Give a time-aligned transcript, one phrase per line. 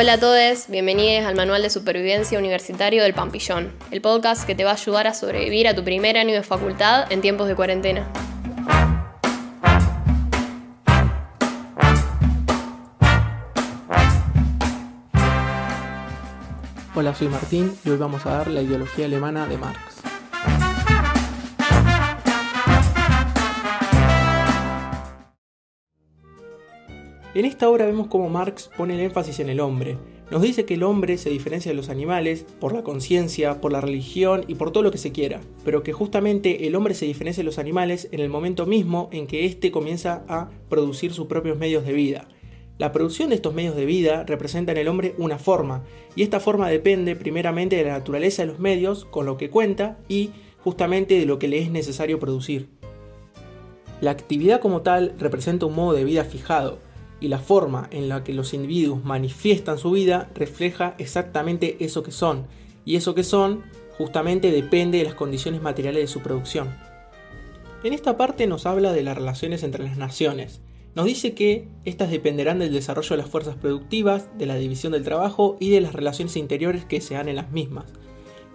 [0.00, 4.64] Hola a todos, bienvenidos al Manual de Supervivencia Universitario del Pampillón, el podcast que te
[4.64, 8.10] va a ayudar a sobrevivir a tu primer año de facultad en tiempos de cuarentena.
[16.94, 19.99] Hola, soy Martín y hoy vamos a dar la ideología alemana de Marx.
[27.32, 29.98] En esta obra vemos cómo Marx pone el énfasis en el hombre.
[30.32, 33.80] Nos dice que el hombre se diferencia de los animales por la conciencia, por la
[33.80, 37.42] religión y por todo lo que se quiera, pero que justamente el hombre se diferencia
[37.42, 41.56] de los animales en el momento mismo en que éste comienza a producir sus propios
[41.56, 42.26] medios de vida.
[42.78, 45.84] La producción de estos medios de vida representa en el hombre una forma,
[46.16, 49.98] y esta forma depende primeramente de la naturaleza de los medios con lo que cuenta
[50.08, 50.30] y
[50.64, 52.70] justamente de lo que le es necesario producir.
[54.00, 56.78] La actividad como tal representa un modo de vida fijado,
[57.20, 62.12] y la forma en la que los individuos manifiestan su vida refleja exactamente eso que
[62.12, 62.46] son,
[62.84, 63.62] y eso que son
[63.96, 66.74] justamente depende de las condiciones materiales de su producción.
[67.84, 70.60] En esta parte nos habla de las relaciones entre las naciones.
[70.94, 75.04] Nos dice que estas dependerán del desarrollo de las fuerzas productivas, de la división del
[75.04, 77.86] trabajo y de las relaciones interiores que se dan en las mismas.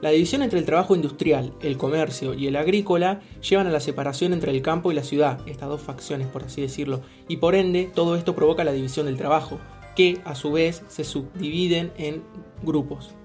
[0.02, 4.34] La división entre el trabajo industrial, el comercio y el agrícola llevan a la separación
[4.34, 7.90] entre el campo y la ciudad, estas dos facciones por así decirlo, y por ende
[7.94, 9.60] todo esto provoca la división del trabajo,
[9.96, 12.24] que a su vez se subdividen en
[12.62, 13.16] grupos.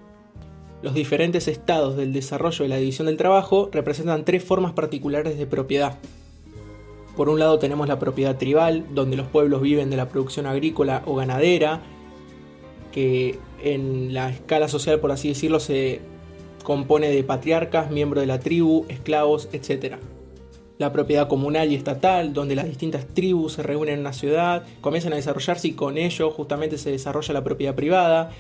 [0.83, 5.47] Los diferentes estados del desarrollo de la división del trabajo representan tres formas particulares de
[5.47, 5.99] propiedad.
[7.17, 11.03] Por un lado tenemos la propiedad tribal, donde los pueblos viven de la producción agrícola
[11.05, 11.83] o ganadera,
[12.93, 16.01] que en la escala social, por así decirlo, se
[16.63, 19.97] compone de patriarcas, miembros de la tribu, esclavos, etc.
[20.79, 25.13] La propiedad comunal y estatal, donde las distintas tribus se reúnen en una ciudad, comienzan
[25.13, 28.31] a desarrollarse y con ello justamente se desarrolla la propiedad privada,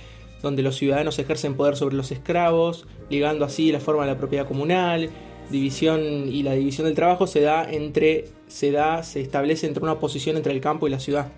[0.42, 4.46] donde los ciudadanos ejercen poder sobre los esclavos, ligando así la forma de la propiedad
[4.46, 5.10] comunal,
[5.50, 9.98] división y la división del trabajo se da entre se da se establece entre una
[9.98, 11.32] posición entre el campo y la ciudad.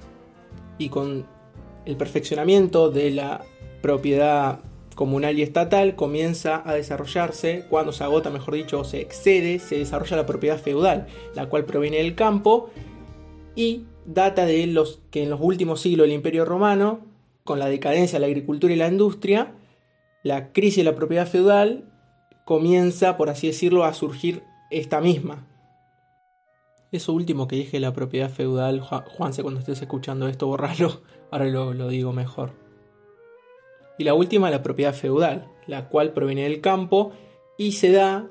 [0.79, 1.27] Y con
[1.85, 3.45] el perfeccionamiento de la
[3.81, 4.61] propiedad
[5.03, 9.77] comunal y estatal comienza a desarrollarse, cuando se agota, mejor dicho, o se excede, se
[9.77, 12.71] desarrolla la propiedad feudal, la cual proviene del campo
[13.57, 17.01] y data de los que en los últimos siglos del Imperio Romano,
[17.43, 19.57] con la decadencia de la agricultura y la industria,
[20.23, 21.93] la crisis de la propiedad feudal
[22.45, 25.49] comienza, por así decirlo, a surgir esta misma.
[26.93, 31.03] Eso último que dije, la propiedad feudal, Juanse, cuando estés escuchando esto, borralo,
[31.33, 32.62] ahora lo, lo digo mejor
[33.99, 37.13] y la última la propiedad feudal, la cual proviene del campo
[37.57, 38.29] y se da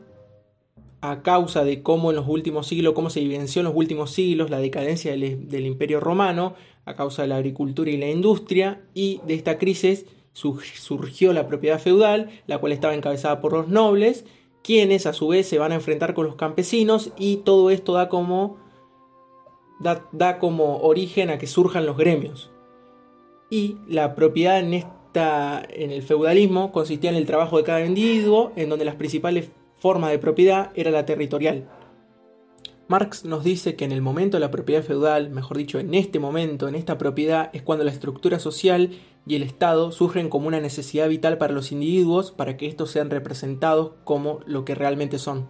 [1.02, 4.50] a causa de cómo en los últimos siglos, cómo se vivenció en los últimos siglos
[4.50, 6.54] la decadencia del, imperio romano,
[6.86, 11.80] a causa de la agricultura y la industria, y de esta crisis surgió la propiedad
[11.80, 14.26] feudal, la cual estaba encabezada por los nobles,
[14.64, 18.08] quienes a su vez se van a enfrentar con los campesinos, y todo esto da
[18.08, 18.58] como,
[19.80, 22.52] da, da como origen a que surjan los gremios.
[23.50, 28.52] Y la propiedad en este en el feudalismo consistía en el trabajo de cada individuo,
[28.56, 31.68] en donde las principales formas de propiedad era la territorial.
[32.88, 36.20] Marx nos dice que en el momento de la propiedad feudal, mejor dicho, en este
[36.20, 38.92] momento, en esta propiedad, es cuando la estructura social
[39.26, 43.10] y el Estado surgen como una necesidad vital para los individuos para que estos sean
[43.10, 45.50] representados como lo que realmente son.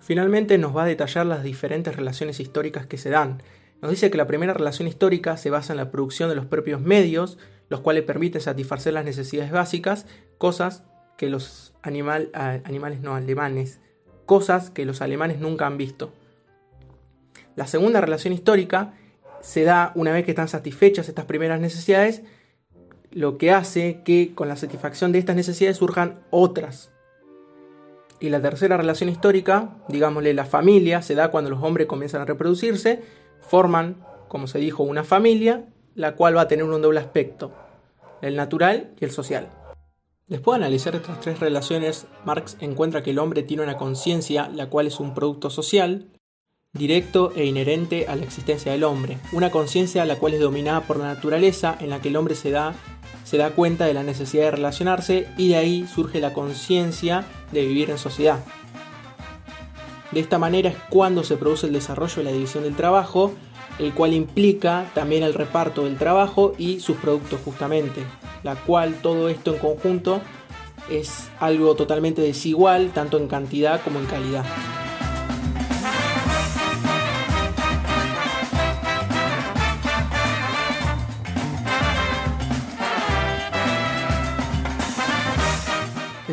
[0.00, 3.42] Finalmente nos va a detallar las diferentes relaciones históricas que se dan.
[3.80, 6.80] Nos dice que la primera relación histórica se basa en la producción de los propios
[6.80, 7.38] medios,
[7.70, 10.04] los cuales permiten satisfacer las necesidades básicas,
[10.36, 10.82] cosas
[11.16, 13.80] que los animal, animales no alemanes,
[14.26, 16.12] cosas que los alemanes nunca han visto.
[17.56, 18.94] La segunda relación histórica
[19.40, 22.22] se da una vez que están satisfechas estas primeras necesidades,
[23.12, 26.90] lo que hace que con la satisfacción de estas necesidades surjan otras.
[28.18, 32.26] Y la tercera relación histórica, digámosle la familia, se da cuando los hombres comienzan a
[32.26, 33.02] reproducirse,
[33.40, 37.52] forman, como se dijo, una familia la cual va a tener un doble aspecto,
[38.22, 39.48] el natural y el social.
[40.26, 44.68] Después de analizar estas tres relaciones, Marx encuentra que el hombre tiene una conciencia, la
[44.68, 46.06] cual es un producto social,
[46.72, 50.98] directo e inherente a la existencia del hombre, una conciencia la cual es dominada por
[50.98, 52.74] la naturaleza, en la que el hombre se da,
[53.24, 57.66] se da cuenta de la necesidad de relacionarse y de ahí surge la conciencia de
[57.66, 58.38] vivir en sociedad.
[60.12, 63.32] De esta manera es cuando se produce el desarrollo y la división del trabajo,
[63.80, 68.02] el cual implica también el reparto del trabajo y sus productos justamente,
[68.42, 70.20] la cual todo esto en conjunto
[70.90, 74.44] es algo totalmente desigual, tanto en cantidad como en calidad.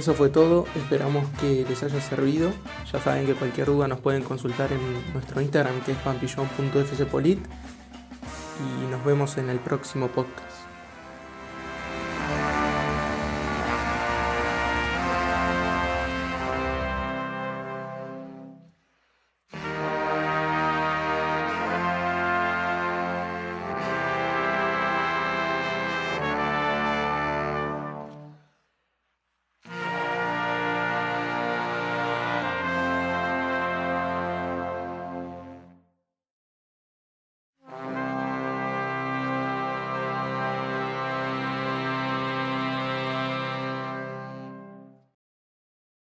[0.07, 2.49] Eso fue todo, esperamos que les haya servido.
[2.93, 4.79] Ya saben que cualquier duda nos pueden consultar en
[5.11, 7.39] nuestro Instagram que es pampillon.fcpolit
[8.61, 10.66] y nos vemos en el próximo podcast.